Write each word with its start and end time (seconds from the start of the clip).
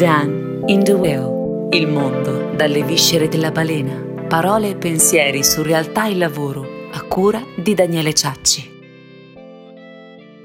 Dan 0.00 0.62
in 0.64 0.82
the 0.82 0.92
Whale, 0.92 1.68
il 1.76 1.86
mondo 1.86 2.54
dalle 2.56 2.82
viscere 2.82 3.28
della 3.28 3.50
balena, 3.50 4.02
parole 4.26 4.70
e 4.70 4.74
pensieri 4.74 5.44
su 5.44 5.62
realtà 5.62 6.08
e 6.08 6.16
lavoro, 6.16 6.88
a 6.90 7.02
cura 7.02 7.44
di 7.54 7.74
Daniele 7.74 8.14
Ciacci. 8.14 8.69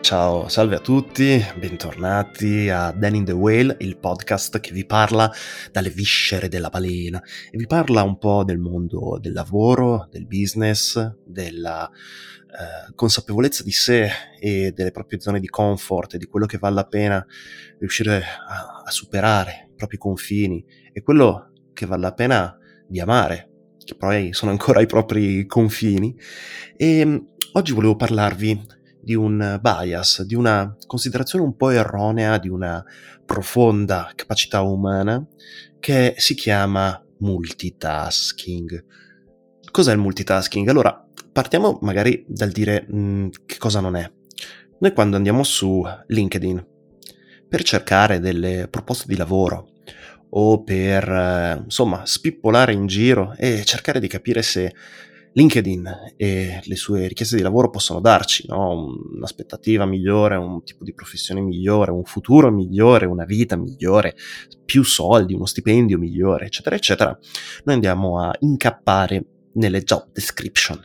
Ciao, 0.06 0.48
salve 0.50 0.76
a 0.76 0.80
tutti, 0.80 1.44
bentornati 1.58 2.70
a 2.70 2.92
Dan 2.92 3.16
in 3.16 3.26
the 3.26 3.32
Whale, 3.32 3.78
il 3.80 3.98
podcast 3.98 4.60
che 4.60 4.72
vi 4.72 4.86
parla 4.86 5.32
dalle 5.72 5.90
viscere 5.90 6.48
della 6.48 6.70
balena 6.70 7.20
e 7.50 7.58
vi 7.58 7.66
parla 7.66 8.04
un 8.04 8.20
po' 8.20 8.44
del 8.44 8.60
mondo 8.60 9.18
del 9.20 9.34
lavoro, 9.34 10.08
del 10.12 10.28
business, 10.28 11.16
della 11.26 11.90
eh, 11.90 12.94
consapevolezza 12.94 13.64
di 13.64 13.72
sé 13.72 14.08
e 14.40 14.74
delle 14.76 14.92
proprie 14.92 15.20
zone 15.20 15.40
di 15.40 15.48
comfort 15.48 16.14
e 16.14 16.18
di 16.20 16.28
quello 16.28 16.46
che 16.46 16.60
vale 16.60 16.76
la 16.76 16.86
pena 16.86 17.26
riuscire 17.80 18.24
a, 18.48 18.84
a 18.86 18.92
superare 18.92 19.70
i 19.72 19.76
propri 19.76 19.98
confini 19.98 20.64
e 20.94 21.02
quello 21.02 21.52
che 21.74 21.88
vale 21.88 22.04
la 22.04 22.14
pena 22.14 22.56
di 22.88 23.00
amare, 23.00 23.50
che 23.84 23.96
poi 23.96 24.34
sono 24.34 24.52
ancora 24.52 24.82
i 24.82 24.86
propri 24.86 25.48
confini. 25.48 26.16
E 26.78 27.04
mm, 27.04 27.18
oggi 27.54 27.74
volevo 27.74 27.96
parlarvi 27.96 28.75
di 29.06 29.14
un 29.14 29.60
bias, 29.62 30.24
di 30.24 30.34
una 30.34 30.76
considerazione 30.88 31.46
un 31.46 31.56
po' 31.56 31.70
erronea 31.70 32.40
di 32.40 32.50
una 32.50 32.84
profonda 33.24 34.12
capacità 34.16 34.62
umana 34.62 35.24
che 35.80 36.16
si 36.18 36.34
chiama 36.34 37.00
multitasking. 37.20 38.84
Cos'è 39.70 39.92
il 39.92 40.00
multitasking? 40.00 40.68
Allora, 40.68 41.08
partiamo 41.32 41.78
magari 41.84 42.26
dal 42.28 42.50
dire 42.50 42.86
mh, 42.88 42.98
mm, 42.98 43.28
che 43.46 43.58
cosa 43.60 43.80
non 43.80 43.96
è. 43.96 44.12
Noi 44.80 44.94
quando 44.94 45.16
andiamo 45.16 45.44
su 45.44 45.84
LinkedIn 46.08 46.66
per 47.48 47.62
cercare 47.62 48.20
delle 48.20 48.68
proposte 48.70 49.06
di 49.08 49.16
lavoro 49.16 49.70
o 50.30 50.64
per 50.64 51.08
eh, 51.08 51.62
insomma 51.64 52.06
spippolare 52.06 52.74
in 52.74 52.88
giro 52.88 53.36
e 53.38 53.64
cercare 53.66 54.00
di 54.00 54.08
capire 54.08 54.42
se 54.42 54.74
LinkedIn 55.38 56.14
e 56.16 56.62
le 56.64 56.76
sue 56.78 57.08
richieste 57.08 57.36
di 57.36 57.42
lavoro 57.42 57.70
possono 57.70 58.00
darci 58.00 58.46
no? 58.48 58.96
un'aspettativa 59.14 59.86
migliore, 59.86 60.38
un 60.38 60.64
tipo 60.64 60.86
di 60.86 60.94
professione 60.94 61.42
migliore, 61.42 61.92
un 61.92 62.06
futuro 62.06 62.50
migliore, 62.52 63.06
una 63.06 63.26
vita 63.26 63.58
migliore, 63.58 64.16
più 64.64 64.84
soldi, 64.84 65.34
uno 65.34 65.46
stipendio 65.46 65.98
migliore, 65.98 66.46
eccetera, 66.46 66.76
eccetera, 66.78 67.18
noi 67.66 67.76
andiamo 67.76 68.22
a 68.22 68.34
incappare 68.40 69.26
nelle 69.56 69.82
job 69.82 70.10
description 70.14 70.80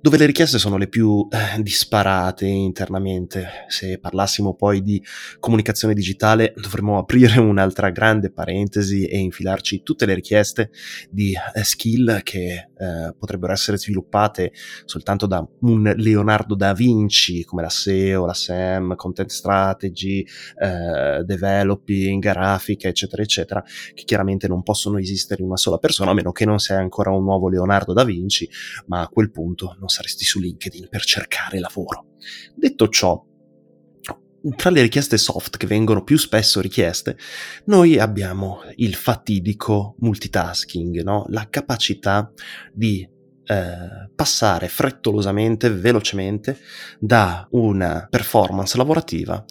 dove 0.00 0.16
le 0.16 0.26
richieste 0.26 0.58
sono 0.58 0.76
le 0.76 0.86
più 0.86 1.26
eh, 1.30 1.60
disparate 1.62 2.46
internamente. 2.46 3.66
Se 3.68 3.98
parlassimo 3.98 4.54
poi 4.54 4.82
di 4.82 5.02
comunicazione 5.40 5.94
digitale 5.94 6.54
dovremmo 6.56 6.98
aprire 6.98 7.40
un'altra 7.40 7.90
grande 7.90 8.30
parentesi 8.30 9.06
e 9.06 9.18
infilarci 9.18 9.82
tutte 9.82 10.06
le 10.06 10.14
richieste 10.14 10.70
di 11.10 11.32
eh, 11.32 11.64
skill 11.64 12.22
che 12.22 12.68
eh, 12.78 13.14
potrebbero 13.18 13.52
essere 13.52 13.76
sviluppate 13.76 14.52
soltanto 14.84 15.26
da 15.26 15.46
un 15.60 15.92
Leonardo 15.96 16.54
da 16.54 16.72
Vinci 16.72 17.44
come 17.44 17.62
la 17.62 17.68
SEO, 17.68 18.24
la 18.24 18.34
SEM, 18.34 18.94
content 18.94 19.30
strategy, 19.30 20.24
eh, 20.60 21.24
developing, 21.24 22.22
grafica, 22.22 22.88
eccetera, 22.88 23.22
eccetera, 23.22 23.64
che 23.94 24.04
chiaramente 24.04 24.46
non 24.46 24.62
possono 24.62 24.98
esistere 24.98 25.40
in 25.42 25.48
una 25.48 25.56
sola 25.56 25.78
persona 25.78 26.12
a 26.12 26.14
meno 26.14 26.30
che 26.30 26.44
non 26.44 26.58
sei 26.58 26.76
ancora 26.76 27.10
un 27.10 27.24
nuovo 27.24 27.48
Leonardo 27.48 27.92
da 27.92 28.04
Vinci, 28.04 28.48
ma 28.86 29.00
a 29.00 29.08
quel 29.08 29.30
punto 29.30 29.74
non 29.78 29.87
saresti 29.88 30.24
su 30.24 30.40
LinkedIn 30.40 30.88
per 30.88 31.02
cercare 31.04 31.58
lavoro. 31.58 32.06
Detto 32.54 32.88
ciò, 32.88 33.22
tra 34.56 34.70
le 34.70 34.82
richieste 34.82 35.18
soft 35.18 35.56
che 35.56 35.66
vengono 35.66 36.04
più 36.04 36.16
spesso 36.16 36.60
richieste, 36.60 37.16
noi 37.66 37.98
abbiamo 37.98 38.60
il 38.76 38.94
fatidico 38.94 39.96
multitasking, 39.98 41.02
no? 41.02 41.24
la 41.28 41.48
capacità 41.50 42.32
di 42.72 43.06
eh, 43.50 44.10
passare 44.14 44.68
frettolosamente, 44.68 45.70
velocemente 45.70 46.58
da 47.00 47.46
una 47.52 48.06
performance 48.08 48.76
lavorativa 48.76 49.42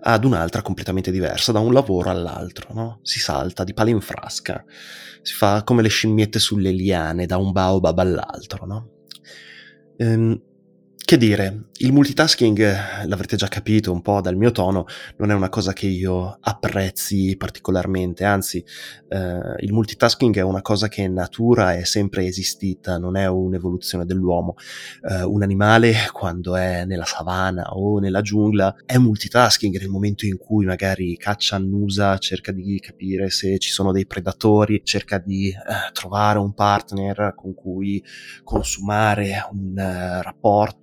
ad 0.00 0.24
un'altra 0.24 0.62
completamente 0.62 1.10
diversa, 1.10 1.50
da 1.50 1.58
un 1.58 1.72
lavoro 1.72 2.10
all'altro. 2.10 2.72
No? 2.74 3.00
Si 3.02 3.18
salta 3.18 3.64
di 3.64 3.74
palo 3.74 3.88
in 3.90 4.00
frasca, 4.00 4.62
si 5.22 5.34
fa 5.34 5.62
come 5.64 5.82
le 5.82 5.88
scimmiette 5.88 6.38
sulle 6.38 6.70
liane, 6.70 7.26
da 7.26 7.38
un 7.38 7.50
baobab 7.50 7.98
all'altro. 7.98 8.66
No? 8.66 8.97
Um, 10.00 10.42
che 11.04 11.16
dire, 11.16 11.68
il 11.78 11.92
multitasking, 11.92 13.06
l'avrete 13.06 13.36
già 13.36 13.48
capito 13.48 13.92
un 13.92 14.02
po' 14.02 14.20
dal 14.20 14.36
mio 14.36 14.50
tono, 14.50 14.84
non 15.16 15.30
è 15.30 15.34
una 15.34 15.48
cosa 15.48 15.72
che 15.72 15.86
io 15.86 16.36
apprezzi 16.40 17.34
particolarmente, 17.38 18.24
anzi 18.24 18.62
eh, 19.08 19.54
il 19.60 19.72
multitasking 19.72 20.36
è 20.36 20.42
una 20.42 20.60
cosa 20.60 20.88
che 20.88 21.02
in 21.02 21.14
natura 21.14 21.74
è 21.74 21.84
sempre 21.84 22.26
esistita, 22.26 22.98
non 22.98 23.16
è 23.16 23.26
un'evoluzione 23.26 24.04
dell'uomo. 24.04 24.56
Eh, 25.08 25.22
un 25.22 25.42
animale 25.42 25.94
quando 26.12 26.56
è 26.56 26.84
nella 26.84 27.04
savana 27.04 27.70
o 27.70 27.98
nella 28.00 28.20
giungla 28.20 28.74
è 28.84 28.98
multitasking 28.98 29.78
nel 29.78 29.88
momento 29.88 30.26
in 30.26 30.36
cui 30.36 30.66
magari 30.66 31.16
caccia, 31.16 31.56
annusa, 31.56 32.18
cerca 32.18 32.52
di 32.52 32.78
capire 32.80 33.30
se 33.30 33.58
ci 33.58 33.70
sono 33.70 33.92
dei 33.92 34.06
predatori, 34.06 34.82
cerca 34.84 35.18
di 35.18 35.48
eh, 35.48 35.92
trovare 35.92 36.38
un 36.38 36.52
partner 36.52 37.32
con 37.34 37.54
cui 37.54 38.02
consumare 38.42 39.46
un 39.52 39.74
uh, 39.76 40.22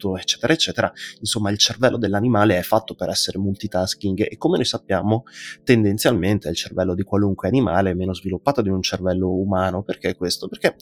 rapporto 0.05 0.17
eccetera, 0.17 0.53
eccetera. 0.53 0.93
Insomma, 1.19 1.49
il 1.49 1.57
cervello 1.57 1.97
dell'animale 1.97 2.57
è 2.57 2.61
fatto 2.61 2.93
per 2.93 3.09
essere 3.09 3.39
multitasking 3.39 4.27
e 4.29 4.38
come 4.38 4.57
noi 4.57 4.66
sappiamo, 4.66 5.23
tendenzialmente 5.63 6.49
il 6.49 6.55
cervello 6.55 6.93
di 6.93 7.03
qualunque 7.03 7.47
animale 7.47 7.91
è 7.91 7.93
meno 7.93 8.13
sviluppato 8.13 8.61
di 8.61 8.69
un 8.69 8.81
cervello 8.81 9.29
umano. 9.29 9.83
Perché 9.83 10.16
questo? 10.16 10.47
Perché 10.47 10.75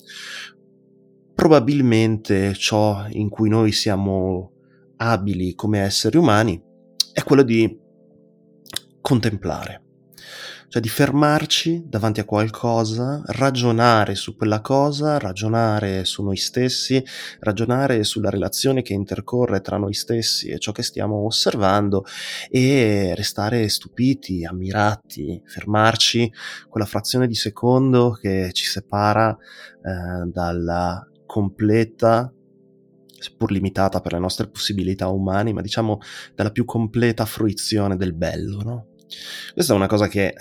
probabilmente 1.33 2.53
ciò 2.53 3.05
in 3.09 3.29
cui 3.29 3.49
noi 3.49 3.71
siamo 3.71 4.51
abili 4.97 5.55
come 5.55 5.79
esseri 5.79 6.17
umani 6.17 6.61
è 7.11 7.23
quello 7.23 7.43
di 7.43 7.79
contemplare 9.01 9.82
cioè 10.73 10.81
di 10.81 10.89
fermarci 10.89 11.83
davanti 11.85 12.19
a 12.19 12.25
qualcosa, 12.25 13.21
ragionare 13.27 14.15
su 14.15 14.35
quella 14.35 14.59
cosa, 14.59 15.19
ragionare 15.19 16.03
su 16.03 16.23
noi 16.23 16.37
stessi, 16.37 17.05
ragionare 17.41 18.03
sulla 18.03 18.31
relazione 18.31 18.81
che 18.81 18.93
intercorre 18.93 19.61
tra 19.61 19.77
noi 19.77 19.93
stessi 19.93 20.47
e 20.47 20.57
ciò 20.57 20.71
che 20.71 20.81
stiamo 20.81 21.25
osservando 21.25 22.05
e 22.49 23.13
restare 23.15 23.69
stupiti, 23.69 24.45
ammirati, 24.45 25.39
fermarci 25.45 26.33
quella 26.67 26.87
frazione 26.87 27.27
di 27.27 27.35
secondo 27.35 28.17
che 28.19 28.49
ci 28.51 28.65
separa 28.65 29.29
eh, 29.29 30.25
dalla 30.25 31.07
completa 31.27 32.33
seppur 33.19 33.51
limitata 33.51 34.01
per 34.01 34.13
le 34.13 34.19
nostre 34.19 34.49
possibilità 34.49 35.07
umane, 35.07 35.53
ma 35.53 35.61
diciamo 35.61 35.99
dalla 36.33 36.49
più 36.49 36.65
completa 36.65 37.25
fruizione 37.25 37.95
del 37.95 38.15
bello, 38.15 38.63
no? 38.63 38.87
Questa 39.53 39.73
è 39.73 39.75
una 39.75 39.87
cosa 39.87 40.07
che 40.07 40.33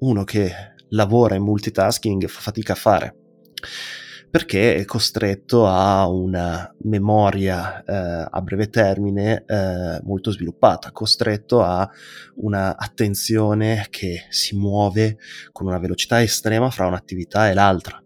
uno 0.00 0.24
che 0.24 0.52
lavora 0.90 1.34
in 1.34 1.42
multitasking 1.42 2.26
fa 2.26 2.40
fatica 2.40 2.72
a 2.72 2.76
fare 2.76 3.14
perché 4.30 4.76
è 4.76 4.84
costretto 4.84 5.66
a 5.66 6.06
una 6.08 6.72
memoria 6.82 7.82
eh, 7.82 8.28
a 8.30 8.40
breve 8.42 8.68
termine 8.68 9.44
eh, 9.44 10.00
molto 10.04 10.30
sviluppata, 10.30 10.92
costretto 10.92 11.62
a 11.62 11.88
una 12.36 12.76
attenzione 12.76 13.88
che 13.90 14.26
si 14.28 14.56
muove 14.56 15.18
con 15.50 15.66
una 15.66 15.78
velocità 15.78 16.22
estrema 16.22 16.70
fra 16.70 16.86
un'attività 16.86 17.50
e 17.50 17.54
l'altra. 17.54 18.00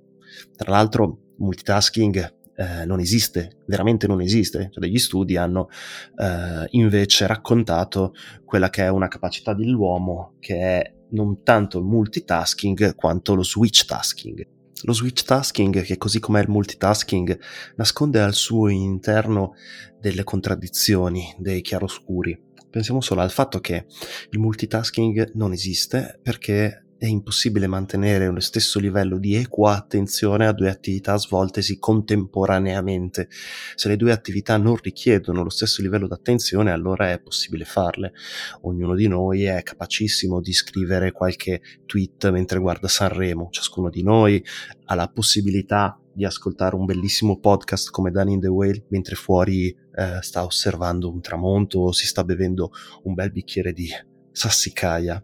Tra 0.57 0.71
l'altro, 0.71 1.19
multitasking 1.37 2.43
eh, 2.57 2.85
non 2.85 3.01
esiste, 3.01 3.59
veramente 3.67 4.07
non 4.07 4.21
esiste. 4.21 4.71
Cioè, 4.71 4.85
degli 4.85 4.99
studi 4.99 5.37
hanno 5.37 5.69
eh, 6.17 6.67
invece 6.71 7.27
raccontato 7.27 8.15
quella 8.45 8.71
che 8.71 8.85
è 8.85 8.89
una 8.89 9.09
capacità 9.09 9.55
dell'uomo 9.55 10.35
che 10.41 10.57
è 10.57 10.95
non 11.11 11.43
tanto 11.43 11.79
il 11.79 11.85
multitasking 11.85 12.95
quanto 12.95 13.35
lo 13.35 13.43
switch 13.43 13.85
tasking. 13.85 14.47
Lo 14.83 14.93
switch 14.93 15.25
tasking, 15.25 15.83
che 15.83 15.97
così 15.97 16.21
come 16.21 16.41
il 16.41 16.49
multitasking, 16.49 17.39
nasconde 17.77 18.21
al 18.21 18.35
suo 18.35 18.69
interno 18.69 19.55
delle 19.99 20.25
contraddizioni, 20.25 21.35
dei 21.39 21.63
chiaroscuri. 21.63 22.39
Pensiamo 22.69 23.01
solo 23.01 23.23
al 23.23 23.31
fatto 23.31 23.61
che 23.61 23.87
il 24.31 24.39
multitasking 24.39 25.31
non 25.35 25.53
esiste 25.53 26.19
perché 26.23 26.84
è 27.05 27.07
impossibile 27.07 27.67
mantenere 27.67 28.31
lo 28.31 28.41
stesso 28.41 28.81
livello 28.81 29.19
di 29.19 29.35
equa 29.35 29.77
attenzione 29.77 30.47
a 30.47 30.53
due 30.53 30.71
attività 30.71 31.19
svoltesi 31.19 31.79
contemporaneamente. 31.79 33.29
Se 33.75 33.89
le 33.89 33.97
due 33.97 34.11
attività 34.11 34.57
non 34.57 34.77
richiedono 34.77 35.43
lo 35.43 35.51
stesso 35.51 35.83
livello 35.83 36.07
di 36.07 36.15
attenzione, 36.15 36.73
allora 36.73 37.11
è 37.11 37.21
possibile 37.21 37.67
farle. 37.67 38.15
Ognuno 38.63 38.95
di 38.95 39.07
noi 39.07 39.45
è 39.45 39.63
capacissimo 39.63 40.41
di 40.41 40.55
scrivere 40.55 41.13
qualche 41.13 41.61
tweet 41.85 42.31
mentre 42.31 42.59
guarda 42.59 42.89
Sanremo, 42.89 43.49
ciascuno 43.51 43.91
di 43.91 44.03
noi 44.03 44.43
ha 44.87 44.95
la 44.95 45.09
possibilità 45.09 46.01
di 46.11 46.25
ascoltare 46.25 46.75
un 46.75 46.87
bellissimo 46.87 47.39
podcast 47.39 47.91
come 47.91 48.13
Dan 48.13 48.31
in 48.31 48.41
the 48.41 48.49
Whale 48.49 48.85
mentre 48.89 49.15
fuori 49.15 49.69
eh, 49.69 50.23
sta 50.23 50.43
osservando 50.43 51.11
un 51.11 51.21
tramonto 51.21 51.81
o 51.81 51.93
si 51.93 52.07
sta 52.07 52.25
bevendo 52.25 52.71
un 53.03 53.13
bel 53.13 53.31
bicchiere 53.31 53.73
di 53.73 53.91
sassicaia. 54.35 55.23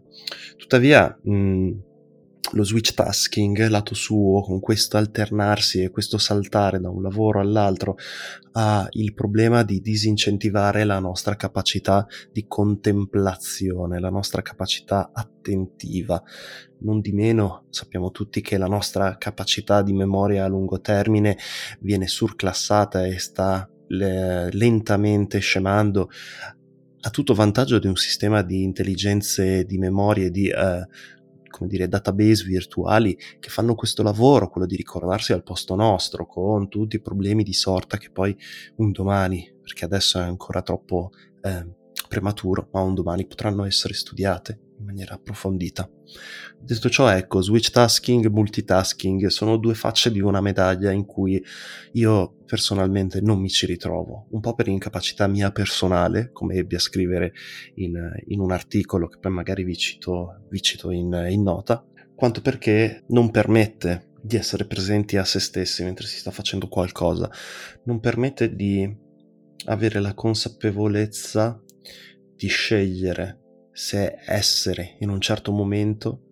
Tuttavia, 0.55 1.19
mh, 1.21 1.71
lo 2.53 2.63
switch 2.63 2.93
tasking, 2.93 3.67
lato 3.67 3.93
suo, 3.93 4.41
con 4.41 4.59
questo 4.59 4.97
alternarsi 4.97 5.83
e 5.83 5.89
questo 5.89 6.17
saltare 6.17 6.79
da 6.79 6.89
un 6.89 7.01
lavoro 7.01 7.39
all'altro, 7.39 7.95
ha 8.53 8.87
il 8.91 9.13
problema 9.13 9.63
di 9.63 9.79
disincentivare 9.79 10.83
la 10.83 10.99
nostra 10.99 11.35
capacità 11.35 12.05
di 12.31 12.45
contemplazione, 12.47 13.99
la 13.99 14.09
nostra 14.09 14.41
capacità 14.41 15.11
attentiva. 15.13 16.21
Non 16.79 16.99
di 16.99 17.11
meno 17.11 17.65
sappiamo 17.69 18.11
tutti 18.11 18.41
che 18.41 18.57
la 18.57 18.67
nostra 18.67 19.17
capacità 19.17 19.81
di 19.81 19.93
memoria 19.93 20.45
a 20.45 20.47
lungo 20.47 20.79
termine 20.81 21.37
viene 21.79 22.07
surclassata 22.07 23.05
e 23.05 23.19
sta 23.19 23.69
le, 23.87 24.49
lentamente 24.51 25.39
scemando 25.39 26.09
a 27.01 27.09
tutto 27.09 27.33
vantaggio 27.33 27.79
di 27.79 27.87
un 27.87 27.95
sistema 27.95 28.41
di 28.41 28.63
intelligenze 28.63 29.65
di 29.65 29.77
memoria 29.77 30.25
e 30.25 30.31
di 30.31 30.47
eh, 30.49 30.87
come 31.49 31.69
dire, 31.69 31.87
database 31.87 32.45
virtuali 32.45 33.17
che 33.39 33.49
fanno 33.49 33.75
questo 33.75 34.01
lavoro, 34.03 34.49
quello 34.49 34.65
di 34.65 34.75
ricordarsi 34.75 35.33
al 35.33 35.43
posto 35.43 35.75
nostro, 35.75 36.25
con 36.25 36.69
tutti 36.69 36.95
i 36.95 37.01
problemi 37.01 37.43
di 37.43 37.53
sorta 37.53 37.97
che 37.97 38.09
poi 38.09 38.35
un 38.77 38.91
domani, 38.91 39.53
perché 39.61 39.85
adesso 39.85 40.19
è 40.19 40.23
ancora 40.23 40.61
troppo 40.61 41.11
eh, 41.41 41.67
prematuro, 42.07 42.69
ma 42.71 42.81
un 42.81 42.93
domani 42.93 43.27
potranno 43.27 43.65
essere 43.65 43.93
studiate 43.93 44.70
in 44.81 44.87
maniera 44.87 45.15
approfondita. 45.15 45.89
Detto 46.59 46.89
ciò, 46.89 47.07
ecco, 47.09 47.41
switch 47.41 47.69
tasking 47.69 48.25
e 48.25 48.29
multitasking 48.29 49.27
sono 49.27 49.57
due 49.57 49.73
facce 49.73 50.11
di 50.11 50.19
una 50.19 50.41
medaglia 50.41 50.91
in 50.91 51.05
cui 51.05 51.41
io 51.93 52.35
personalmente 52.45 53.21
non 53.21 53.39
mi 53.39 53.49
ci 53.49 53.65
ritrovo, 53.65 54.27
un 54.31 54.41
po' 54.41 54.53
per 54.53 54.67
incapacità 54.67 55.27
mia 55.27 55.51
personale, 55.51 56.31
come 56.31 56.55
ebbi 56.55 56.75
a 56.75 56.79
scrivere 56.79 57.31
in, 57.75 57.97
in 58.27 58.39
un 58.39 58.51
articolo 58.51 59.07
che 59.07 59.19
poi 59.19 59.31
magari 59.31 59.63
vi 59.63 59.77
cito, 59.77 60.45
vi 60.49 60.61
cito 60.61 60.91
in, 60.91 61.27
in 61.29 61.43
nota, 61.43 61.85
quanto 62.15 62.41
perché 62.41 63.03
non 63.07 63.31
permette 63.31 64.09
di 64.21 64.35
essere 64.35 64.65
presenti 64.65 65.17
a 65.17 65.23
se 65.23 65.39
stessi 65.39 65.83
mentre 65.83 66.05
si 66.05 66.17
sta 66.17 66.31
facendo 66.31 66.67
qualcosa, 66.67 67.29
non 67.85 67.99
permette 67.99 68.53
di 68.53 69.09
avere 69.65 69.99
la 69.99 70.13
consapevolezza 70.13 71.59
di 72.35 72.47
scegliere 72.47 73.40
se 73.71 74.17
essere 74.25 74.97
in 74.99 75.09
un 75.09 75.21
certo 75.21 75.51
momento 75.51 76.29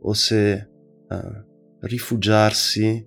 o 0.00 0.12
se 0.12 0.68
uh, 1.08 1.78
rifugiarsi 1.80 3.06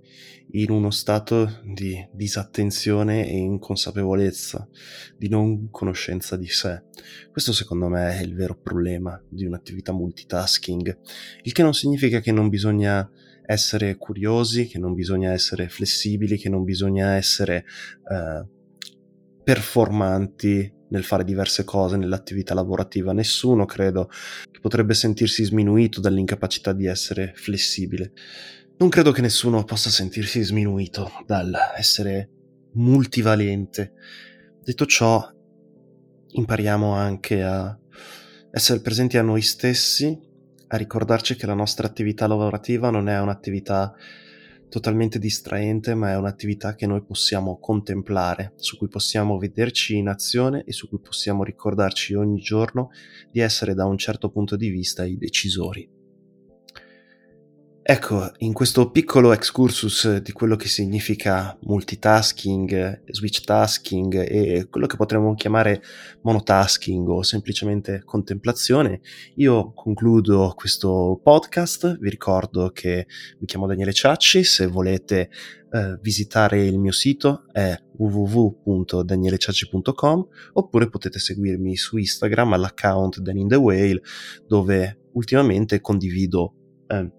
in 0.51 0.71
uno 0.71 0.89
stato 0.89 1.59
di 1.63 2.07
disattenzione 2.11 3.27
e 3.29 3.37
inconsapevolezza, 3.37 4.67
di 5.15 5.29
non 5.29 5.69
conoscenza 5.69 6.35
di 6.37 6.47
sé. 6.47 6.83
Questo 7.31 7.53
secondo 7.53 7.87
me 7.87 8.17
è 8.17 8.21
il 8.23 8.33
vero 8.33 8.57
problema 8.59 9.21
di 9.29 9.45
un'attività 9.45 9.93
multitasking, 9.93 10.99
il 11.43 11.51
che 11.51 11.61
non 11.61 11.73
significa 11.73 12.19
che 12.19 12.31
non 12.31 12.49
bisogna 12.49 13.07
essere 13.45 13.95
curiosi, 13.97 14.67
che 14.67 14.79
non 14.79 14.93
bisogna 14.93 15.31
essere 15.31 15.69
flessibili, 15.69 16.37
che 16.37 16.49
non 16.49 16.63
bisogna 16.63 17.15
essere 17.15 17.65
uh, 18.03 18.47
performanti 19.43 20.77
nel 20.89 21.03
fare 21.03 21.23
diverse 21.23 21.63
cose 21.63 21.97
nell'attività 21.97 22.53
lavorativa. 22.53 23.13
Nessuno, 23.13 23.65
credo, 23.65 24.09
che 24.51 24.59
potrebbe 24.59 24.93
sentirsi 24.93 25.43
sminuito 25.43 25.99
dall'incapacità 25.99 26.73
di 26.73 26.85
essere 26.85 27.33
flessibile. 27.35 28.11
Non 28.77 28.89
credo 28.89 29.11
che 29.11 29.21
nessuno 29.21 29.63
possa 29.63 29.89
sentirsi 29.89 30.41
sminuito 30.41 31.11
dall'essere 31.25 32.29
multivalente. 32.73 33.93
Detto 34.63 34.85
ciò, 34.85 35.27
impariamo 36.31 36.93
anche 36.93 37.43
a 37.43 37.77
essere 38.51 38.79
presenti 38.79 39.17
a 39.17 39.21
noi 39.21 39.41
stessi, 39.41 40.17
a 40.67 40.77
ricordarci 40.77 41.35
che 41.35 41.45
la 41.45 41.53
nostra 41.53 41.87
attività 41.87 42.27
lavorativa 42.27 42.89
non 42.89 43.09
è 43.09 43.19
un'attività 43.19 43.93
totalmente 44.69 45.19
distraente, 45.19 45.95
ma 45.95 46.11
è 46.11 46.17
un'attività 46.17 46.75
che 46.75 46.87
noi 46.87 47.03
possiamo 47.03 47.59
contemplare, 47.59 48.53
su 48.55 48.77
cui 48.77 48.87
possiamo 48.87 49.37
vederci 49.37 49.97
in 49.97 50.07
azione 50.07 50.63
e 50.65 50.71
su 50.71 50.87
cui 50.87 50.99
possiamo 50.99 51.43
ricordarci 51.43 52.13
ogni 52.13 52.39
giorno 52.39 52.91
di 53.31 53.39
essere 53.39 53.73
da 53.73 53.85
un 53.85 53.97
certo 53.97 54.29
punto 54.29 54.55
di 54.55 54.69
vista 54.69 55.03
i 55.05 55.17
decisori. 55.17 55.98
Ecco, 57.91 58.31
in 58.37 58.53
questo 58.53 58.91
piccolo 58.91 59.33
excursus 59.33 60.17
di 60.17 60.31
quello 60.31 60.55
che 60.55 60.67
significa 60.67 61.57
multitasking, 61.61 63.01
switch 63.09 63.43
tasking 63.43 64.29
e 64.29 64.67
quello 64.69 64.85
che 64.85 64.95
potremmo 64.95 65.33
chiamare 65.33 65.81
monotasking 66.21 67.07
o 67.07 67.23
semplicemente 67.23 68.03
contemplazione, 68.05 69.01
io 69.37 69.73
concludo 69.73 70.53
questo 70.55 71.19
podcast. 71.23 71.97
Vi 71.97 72.11
ricordo 72.11 72.69
che 72.69 73.07
mi 73.39 73.47
chiamo 73.47 73.65
Daniele 73.65 73.91
Ciacci, 73.91 74.43
se 74.43 74.67
volete 74.67 75.31
eh, 75.71 75.97
visitare 75.99 76.63
il 76.63 76.77
mio 76.77 76.91
sito 76.91 77.45
è 77.51 77.75
www.danieleciacci.com 77.97 80.27
oppure 80.53 80.89
potete 80.89 81.17
seguirmi 81.17 81.75
su 81.75 81.97
Instagram 81.97 82.53
all'account 82.53 83.19
Dan 83.19 83.37
in 83.37 83.47
the 83.47 83.55
Whale 83.55 83.99
dove 84.45 85.05
ultimamente 85.13 85.81
condivido 85.81 86.53
eh, 86.85 87.17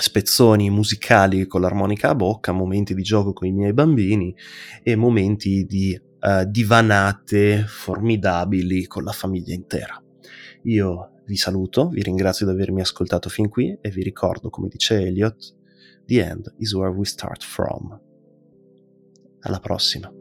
spezzoni 0.00 0.70
musicali 0.70 1.46
con 1.46 1.60
l'armonica 1.60 2.10
a 2.10 2.14
bocca, 2.14 2.52
momenti 2.52 2.94
di 2.94 3.02
gioco 3.02 3.32
con 3.32 3.46
i 3.46 3.52
miei 3.52 3.72
bambini 3.72 4.34
e 4.82 4.96
momenti 4.96 5.64
di 5.64 5.98
uh, 6.20 6.44
divanate 6.44 7.64
formidabili 7.66 8.86
con 8.86 9.04
la 9.04 9.12
famiglia 9.12 9.54
intera. 9.54 10.02
Io 10.64 11.10
vi 11.24 11.36
saluto, 11.36 11.88
vi 11.88 12.02
ringrazio 12.02 12.46
di 12.46 12.52
avermi 12.52 12.80
ascoltato 12.80 13.28
fin 13.28 13.48
qui 13.48 13.76
e 13.80 13.90
vi 13.90 14.02
ricordo, 14.02 14.50
come 14.50 14.68
dice 14.68 15.00
Elliot, 15.00 15.56
The 16.06 16.24
end 16.24 16.54
is 16.58 16.74
where 16.74 16.92
we 16.92 17.04
start 17.04 17.44
from. 17.44 17.98
Alla 19.42 19.60
prossima. 19.60 20.19